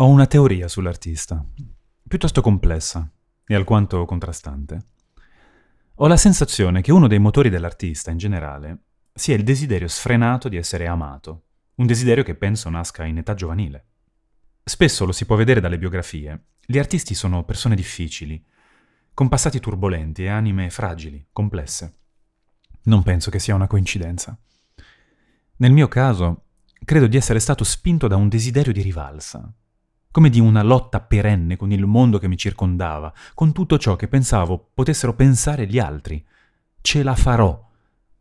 Ho 0.00 0.06
una 0.06 0.24
teoria 0.24 0.66
sull'artista, 0.66 1.44
piuttosto 2.08 2.40
complessa 2.40 3.06
e 3.46 3.54
alquanto 3.54 4.06
contrastante. 4.06 4.86
Ho 5.96 6.06
la 6.06 6.16
sensazione 6.16 6.80
che 6.80 6.90
uno 6.90 7.06
dei 7.06 7.18
motori 7.18 7.50
dell'artista 7.50 8.10
in 8.10 8.16
generale 8.16 8.78
sia 9.12 9.34
il 9.34 9.44
desiderio 9.44 9.88
sfrenato 9.88 10.48
di 10.48 10.56
essere 10.56 10.86
amato, 10.86 11.48
un 11.74 11.86
desiderio 11.86 12.22
che 12.22 12.34
penso 12.34 12.70
nasca 12.70 13.04
in 13.04 13.18
età 13.18 13.34
giovanile. 13.34 13.88
Spesso 14.64 15.04
lo 15.04 15.12
si 15.12 15.26
può 15.26 15.36
vedere 15.36 15.60
dalle 15.60 15.76
biografie. 15.76 16.44
Gli 16.64 16.78
artisti 16.78 17.12
sono 17.14 17.44
persone 17.44 17.74
difficili, 17.74 18.42
con 19.12 19.28
passati 19.28 19.60
turbolenti 19.60 20.24
e 20.24 20.28
anime 20.28 20.70
fragili, 20.70 21.26
complesse. 21.30 21.98
Non 22.84 23.02
penso 23.02 23.30
che 23.30 23.38
sia 23.38 23.54
una 23.54 23.66
coincidenza. 23.66 24.34
Nel 25.56 25.72
mio 25.72 25.88
caso, 25.88 26.44
credo 26.86 27.06
di 27.06 27.18
essere 27.18 27.38
stato 27.38 27.64
spinto 27.64 28.08
da 28.08 28.16
un 28.16 28.30
desiderio 28.30 28.72
di 28.72 28.80
rivalsa, 28.80 29.52
come 30.12 30.28
di 30.28 30.40
una 30.40 30.62
lotta 30.62 31.00
perenne 31.00 31.56
con 31.56 31.70
il 31.70 31.86
mondo 31.86 32.18
che 32.18 32.26
mi 32.26 32.36
circondava, 32.36 33.12
con 33.34 33.52
tutto 33.52 33.78
ciò 33.78 33.94
che 33.94 34.08
pensavo 34.08 34.70
potessero 34.74 35.14
pensare 35.14 35.66
gli 35.66 35.78
altri. 35.78 36.24
Ce 36.80 37.02
la 37.02 37.14
farò, 37.14 37.68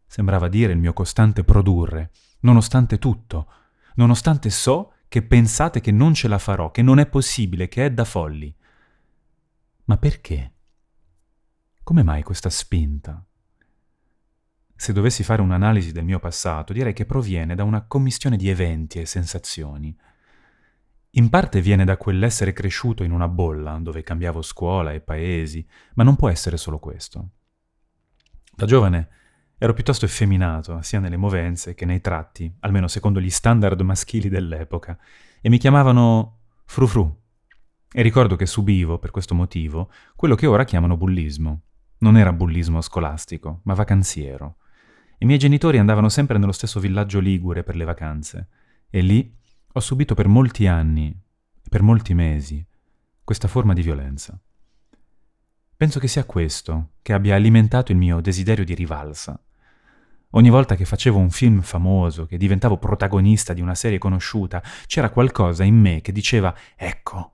sembrava 0.05 0.47
dire 0.47 0.73
il 0.73 0.77
mio 0.77 0.93
costante 0.93 1.43
produrre, 1.43 2.11
nonostante 2.41 2.99
tutto, 2.99 3.47
nonostante 3.95 4.49
so 4.49 4.93
che 5.07 5.23
pensate 5.23 5.81
che 5.81 5.91
non 5.91 6.13
ce 6.13 6.27
la 6.27 6.37
farò, 6.37 6.69
che 6.69 6.83
non 6.83 6.99
è 6.99 7.07
possibile, 7.07 7.67
che 7.67 7.85
è 7.85 7.91
da 7.91 8.05
folli. 8.05 8.53
Ma 9.85 9.97
perché? 9.97 10.53
Come 11.81 12.03
mai 12.03 12.21
questa 12.21 12.51
spinta? 12.51 13.23
Se 14.75 14.93
dovessi 14.93 15.23
fare 15.23 15.41
un'analisi 15.41 15.91
del 15.91 16.05
mio 16.05 16.19
passato, 16.19 16.71
direi 16.71 16.93
che 16.93 17.05
proviene 17.05 17.55
da 17.55 17.63
una 17.63 17.81
commistione 17.81 18.37
di 18.37 18.47
eventi 18.47 18.99
e 18.99 19.07
sensazioni 19.07 19.97
in 21.11 21.29
parte 21.29 21.61
viene 21.61 21.85
da 21.85 21.97
quell'essere 21.97 22.53
cresciuto 22.53 23.03
in 23.03 23.11
una 23.11 23.27
bolla, 23.27 23.77
dove 23.81 24.03
cambiavo 24.03 24.41
scuola 24.41 24.91
e 24.91 25.01
paesi, 25.01 25.67
ma 25.95 26.03
non 26.03 26.15
può 26.15 26.29
essere 26.29 26.57
solo 26.57 26.77
questo. 26.77 27.29
Da 28.55 28.65
giovane 28.65 29.09
ero 29.57 29.73
piuttosto 29.73 30.05
effeminato, 30.05 30.81
sia 30.81 30.99
nelle 30.99 31.17
movenze 31.17 31.73
che 31.73 31.85
nei 31.85 31.99
tratti, 31.99 32.53
almeno 32.59 32.87
secondo 32.87 33.19
gli 33.19 33.29
standard 33.29 33.81
maschili 33.81 34.29
dell'epoca, 34.29 34.97
e 35.41 35.49
mi 35.49 35.57
chiamavano 35.57 36.41
frufru. 36.65 37.17
E 37.91 38.01
ricordo 38.03 38.35
che 38.35 38.45
subivo, 38.45 38.99
per 38.99 39.09
questo 39.09 39.33
motivo, 39.33 39.91
quello 40.15 40.35
che 40.35 40.45
ora 40.45 40.63
chiamano 40.63 40.95
bullismo. 40.95 41.63
Non 41.99 42.17
era 42.17 42.31
bullismo 42.31 42.81
scolastico, 42.81 43.61
ma 43.63 43.73
vacanziero. 43.73 44.57
I 45.17 45.25
miei 45.25 45.39
genitori 45.39 45.79
andavano 45.79 46.07
sempre 46.07 46.37
nello 46.37 46.51
stesso 46.51 46.79
villaggio 46.79 47.19
ligure 47.19 47.63
per 47.63 47.75
le 47.75 47.83
vacanze, 47.83 48.47
e 48.89 49.01
lì 49.01 49.37
ho 49.71 49.79
subito 49.79 50.15
per 50.15 50.27
molti 50.27 50.65
anni, 50.65 51.15
per 51.69 51.83
molti 51.83 52.15
mesi, 52.15 52.65
questa 53.23 53.47
forma 53.47 53.73
di 53.73 53.83
violenza. 53.83 54.39
Penso 55.77 55.99
che 55.99 56.07
sia 56.07 56.25
questo 56.25 56.93
che 57.03 57.13
abbia 57.13 57.35
alimentato 57.35 57.91
il 57.91 57.97
mio 57.99 58.19
desiderio 58.19 58.65
di 58.65 58.73
rivalsa. 58.73 59.39
Ogni 60.31 60.49
volta 60.49 60.75
che 60.75 60.85
facevo 60.85 61.17
un 61.19 61.29
film 61.29 61.61
famoso, 61.61 62.25
che 62.25 62.37
diventavo 62.37 62.77
protagonista 62.77 63.53
di 63.53 63.61
una 63.61 63.75
serie 63.75 63.99
conosciuta, 63.99 64.61
c'era 64.87 65.11
qualcosa 65.11 65.63
in 65.63 65.75
me 65.75 66.01
che 66.01 66.11
diceva 66.11 66.53
ecco, 66.75 67.33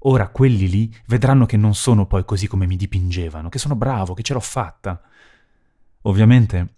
ora 0.00 0.28
quelli 0.28 0.68
lì 0.68 0.94
vedranno 1.06 1.44
che 1.44 1.58
non 1.58 1.74
sono 1.74 2.06
poi 2.06 2.24
così 2.24 2.46
come 2.46 2.66
mi 2.66 2.76
dipingevano, 2.76 3.50
che 3.50 3.58
sono 3.58 3.76
bravo, 3.76 4.14
che 4.14 4.22
ce 4.22 4.32
l'ho 4.32 4.40
fatta. 4.40 5.02
Ovviamente 6.02 6.74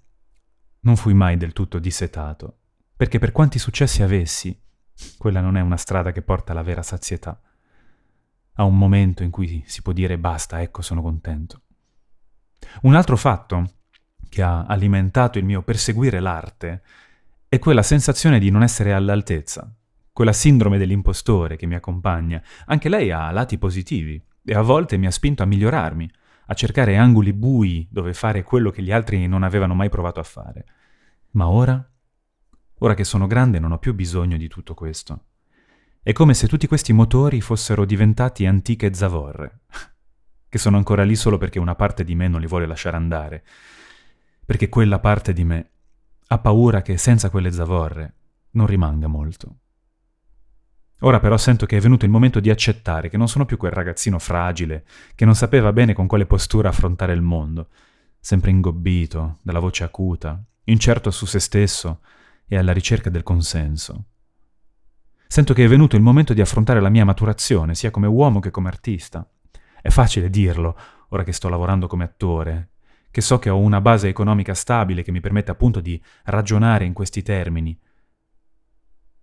non 0.81 0.97
fui 0.97 1.15
mai 1.15 1.37
del 1.37 1.53
tutto 1.53 1.79
dissetato, 1.79 2.59
perché 2.97 3.21
per 3.21 3.33
quanti 3.33 3.59
successi 3.59 4.03
avessi, 4.03 4.57
quella 5.19 5.41
non 5.41 5.57
è 5.57 5.61
una 5.61 5.77
strada 5.77 6.13
che 6.13 6.23
porta 6.23 6.53
alla 6.53 6.63
vera 6.63 6.83
sazietà. 6.83 7.41
A 8.55 8.65
un 8.65 8.79
momento 8.79 9.23
in 9.23 9.31
cui 9.31 9.63
si 9.67 9.83
può 9.83 9.93
dire 9.93 10.19
basta, 10.19 10.63
ecco 10.63 10.83
sono 10.83 11.03
contento. 11.03 11.63
Un 12.83 12.95
altro 12.95 13.17
fatto 13.17 13.65
che 14.29 14.43
ha 14.43 14.65
alimentato 14.65 15.39
il 15.39 15.45
mio 15.45 15.63
perseguire 15.63 16.21
l'arte 16.21 16.83
è 17.49 17.59
quella 17.59 17.83
sensazione 17.83 18.39
di 18.39 18.51
non 18.51 18.63
essere 18.63 18.93
all'altezza, 18.93 19.73
quella 20.13 20.33
sindrome 20.33 20.79
dell'impostore 20.79 21.57
che 21.57 21.67
mi 21.67 21.75
accompagna. 21.75 22.43
Anche 22.67 22.89
lei 22.89 23.11
ha 23.11 23.31
lati 23.31 23.59
positivi 23.59 24.23
e 24.45 24.55
a 24.55 24.63
volte 24.63 24.97
mi 24.97 25.07
ha 25.07 25.11
spinto 25.11 25.43
a 25.43 25.47
migliorarmi, 25.47 26.11
a 26.47 26.55
cercare 26.55 26.97
angoli 26.97 27.33
bui 27.33 27.87
dove 27.91 28.15
fare 28.15 28.43
quello 28.43 28.71
che 28.71 28.83
gli 28.83 28.93
altri 28.93 29.27
non 29.27 29.43
avevano 29.43 29.75
mai 29.75 29.89
provato 29.89 30.21
a 30.21 30.25
fare. 30.25 30.65
Ma 31.33 31.49
ora 31.49 31.87
Ora 32.81 32.95
che 32.95 33.05
sono 33.05 33.27
grande 33.27 33.59
non 33.59 33.73
ho 33.73 33.79
più 33.79 33.95
bisogno 33.95 34.37
di 34.37 34.49
tutto 34.49 34.75
questo. 34.75 35.25
È 36.03 36.13
come 36.13 36.35
se 36.35 36.47
tutti 36.47 36.67
questi 36.67 36.93
motori 36.93 37.41
fossero 37.41 37.85
diventati 37.85 38.45
antiche 38.45 38.93
zavorre, 38.93 39.61
che 40.49 40.59
sono 40.59 40.77
ancora 40.77 41.03
lì 41.03 41.17
solo 41.17 41.39
perché 41.39 41.59
una 41.59 41.75
parte 41.75 42.05
di 42.05 42.15
me 42.15 42.29
non 42.29 42.41
li 42.41 42.47
vuole 42.47 42.67
lasciare 42.67 42.97
andare, 42.97 43.45
perché 44.45 44.69
quella 44.69 44.99
parte 44.99 45.33
di 45.33 45.43
me 45.43 45.71
ha 46.29 46.39
paura 46.39 46.83
che 46.83 46.99
senza 46.99 47.31
quelle 47.31 47.51
zavorre 47.51 48.15
non 48.51 48.67
rimanga 48.67 49.07
molto. 49.07 49.57
Ora 51.01 51.19
però 51.19 51.37
sento 51.37 51.67
che 51.67 51.77
è 51.77 51.81
venuto 51.81 52.05
il 52.05 52.11
momento 52.11 52.41
di 52.41 52.51
accettare 52.51 53.09
che 53.09 53.17
non 53.17 53.29
sono 53.29 53.45
più 53.45 53.57
quel 53.57 53.73
ragazzino 53.73 54.19
fragile, 54.19 54.85
che 55.15 55.25
non 55.25 55.35
sapeva 55.35 55.73
bene 55.73 55.93
con 55.93 56.07
quale 56.07 56.27
postura 56.27 56.69
affrontare 56.69 57.13
il 57.13 57.21
mondo, 57.21 57.69
sempre 58.19 58.51
ingobbito, 58.51 59.39
dalla 59.43 59.61
voce 59.61 59.85
acuta, 59.85 60.43
incerto 60.65 61.11
su 61.11 61.27
se 61.27 61.39
stesso, 61.39 62.01
e 62.47 62.57
alla 62.57 62.73
ricerca 62.73 63.11
del 63.11 63.23
consenso. 63.23 64.05
Sento 65.29 65.55
che 65.55 65.65
è 65.65 65.69
venuto 65.69 65.97
il 65.97 66.03
momento 66.03 66.33
di 66.33 66.41
affrontare 66.41 66.81
la 66.81 66.89
mia 66.89 67.05
maturazione, 67.05 67.75
sia 67.75 67.91
come 67.91 68.07
uomo 68.07 68.41
che 68.41 68.51
come 68.51 68.69
artista. 68.69 69.29
È 69.83 69.91
facile 69.91 70.31
dirlo, 70.31 70.79
ora 71.09 71.25
che 71.25 71.33
sto 71.33 71.49
lavorando 71.49 71.87
come 71.87 72.05
attore, 72.05 72.71
che 73.11 73.21
so 73.21 73.39
che 73.39 73.51
ho 73.51 73.59
una 73.59 73.81
base 73.81 74.09
economica 74.09 74.55
stabile 74.55 75.03
che 75.03 75.11
mi 75.11 75.21
permette 75.21 75.51
appunto 75.51 75.81
di 75.81 76.01
ragionare 76.25 76.85
in 76.85 76.93
questi 76.93 77.23
termini. 77.23 77.79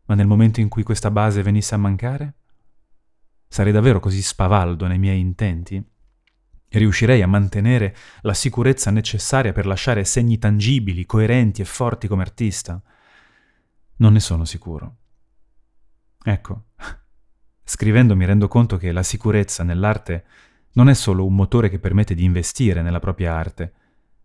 Ma 0.05 0.15
nel 0.15 0.27
momento 0.27 0.59
in 0.59 0.67
cui 0.67 0.83
questa 0.83 1.11
base 1.11 1.41
venisse 1.41 1.75
a 1.75 1.77
mancare? 1.77 2.33
Sarei 3.47 3.71
davvero 3.71 3.99
così 3.99 4.21
spavaldo 4.21 4.87
nei 4.87 4.99
miei 4.99 5.19
intenti? 5.19 5.75
E 6.67 6.79
riuscirei 6.79 7.21
a 7.21 7.27
mantenere 7.27 7.95
la 8.21 8.33
sicurezza 8.33 8.89
necessaria 8.89 9.53
per 9.53 9.67
lasciare 9.67 10.03
segni 10.03 10.39
tangibili, 10.39 11.05
coerenti 11.05 11.61
e 11.61 11.65
forti 11.65 12.07
come 12.07 12.23
artista? 12.23 12.81
Non 13.97 14.13
ne 14.13 14.19
sono 14.19 14.45
sicuro. 14.45 14.97
Ecco, 16.23 16.65
scrivendo 17.63 18.15
mi 18.15 18.25
rendo 18.25 18.47
conto 18.47 18.77
che 18.77 18.91
la 18.91 19.03
sicurezza 19.03 19.63
nell'arte 19.63 20.25
non 20.73 20.89
è 20.89 20.93
solo 20.93 21.25
un 21.25 21.35
motore 21.35 21.69
che 21.69 21.79
permette 21.79 22.15
di 22.15 22.23
investire 22.23 22.81
nella 22.81 22.99
propria 22.99 23.33
arte, 23.33 23.73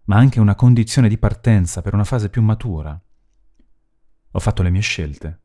ma 0.04 0.16
anche 0.16 0.40
una 0.40 0.54
condizione 0.54 1.08
di 1.08 1.18
partenza 1.18 1.82
per 1.82 1.94
una 1.94 2.04
fase 2.04 2.30
più 2.30 2.40
matura. 2.42 2.98
Ho 4.32 4.38
fatto 4.38 4.62
le 4.62 4.70
mie 4.70 4.80
scelte. 4.80 5.40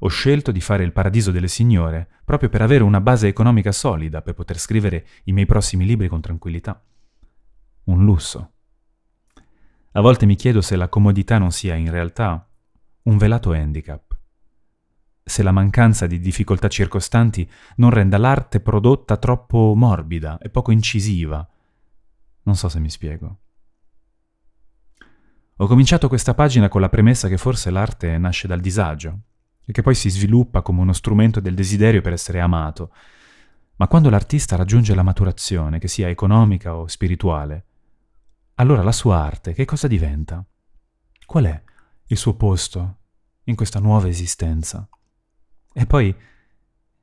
Ho 0.00 0.08
scelto 0.08 0.52
di 0.52 0.60
fare 0.60 0.84
il 0.84 0.92
paradiso 0.92 1.30
delle 1.30 1.48
signore 1.48 2.08
proprio 2.24 2.48
per 2.48 2.60
avere 2.60 2.84
una 2.84 3.00
base 3.00 3.28
economica 3.28 3.72
solida 3.72 4.20
per 4.20 4.34
poter 4.34 4.58
scrivere 4.58 5.06
i 5.24 5.32
miei 5.32 5.46
prossimi 5.46 5.86
libri 5.86 6.08
con 6.08 6.20
tranquillità. 6.20 6.82
Un 7.84 8.04
lusso. 8.04 8.52
A 9.92 10.00
volte 10.00 10.26
mi 10.26 10.34
chiedo 10.34 10.60
se 10.60 10.76
la 10.76 10.88
comodità 10.88 11.38
non 11.38 11.50
sia 11.50 11.74
in 11.74 11.90
realtà 11.90 12.46
un 13.06 13.16
velato 13.18 13.52
handicap. 13.52 14.16
Se 15.22 15.42
la 15.42 15.52
mancanza 15.52 16.06
di 16.06 16.20
difficoltà 16.20 16.68
circostanti 16.68 17.48
non 17.76 17.90
renda 17.90 18.18
l'arte 18.18 18.60
prodotta 18.60 19.16
troppo 19.16 19.74
morbida 19.76 20.38
e 20.38 20.50
poco 20.50 20.70
incisiva. 20.70 21.48
Non 22.42 22.56
so 22.56 22.68
se 22.68 22.78
mi 22.78 22.90
spiego. 22.90 23.38
Ho 25.56 25.66
cominciato 25.66 26.08
questa 26.08 26.34
pagina 26.34 26.68
con 26.68 26.80
la 26.80 26.88
premessa 26.88 27.28
che 27.28 27.38
forse 27.38 27.70
l'arte 27.70 28.18
nasce 28.18 28.46
dal 28.46 28.60
disagio 28.60 29.20
e 29.64 29.72
che 29.72 29.82
poi 29.82 29.94
si 29.94 30.10
sviluppa 30.10 30.62
come 30.62 30.80
uno 30.80 30.92
strumento 30.92 31.40
del 31.40 31.54
desiderio 31.54 32.02
per 32.02 32.12
essere 32.12 32.40
amato. 32.40 32.92
Ma 33.76 33.88
quando 33.88 34.10
l'artista 34.10 34.56
raggiunge 34.56 34.94
la 34.94 35.02
maturazione, 35.02 35.78
che 35.78 35.88
sia 35.88 36.08
economica 36.08 36.76
o 36.76 36.86
spirituale, 36.86 37.64
allora 38.54 38.82
la 38.82 38.92
sua 38.92 39.18
arte 39.18 39.54
che 39.54 39.64
cosa 39.64 39.86
diventa? 39.86 40.44
Qual 41.24 41.44
è 41.44 41.62
il 42.06 42.16
suo 42.16 42.34
posto 42.34 42.98
in 43.44 43.54
questa 43.54 43.80
nuova 43.80 44.08
esistenza. 44.08 44.88
E 45.72 45.86
poi 45.86 46.14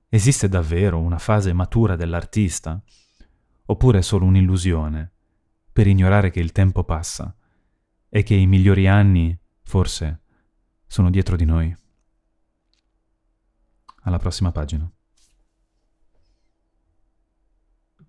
esiste 0.09 0.47
davvero 0.47 0.99
una 0.99 1.19
fase 1.19 1.53
matura 1.53 1.95
dell'artista? 1.95 2.81
Oppure 3.65 3.99
è 3.99 4.01
solo 4.01 4.25
un'illusione 4.25 5.11
per 5.71 5.87
ignorare 5.87 6.29
che 6.29 6.39
il 6.39 6.51
tempo 6.51 6.83
passa 6.83 7.35
e 8.09 8.23
che 8.23 8.35
i 8.35 8.45
migliori 8.45 8.87
anni, 8.87 9.37
forse, 9.63 10.21
sono 10.85 11.09
dietro 11.09 11.35
di 11.35 11.45
noi? 11.45 11.75
Alla 14.03 14.19
prossima 14.19 14.51
pagina. 14.51 14.89